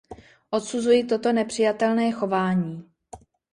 Odsuzuji 0.51 1.03
toto 1.03 1.31
nepřijatelné 1.33 2.11
chování. 2.11 2.91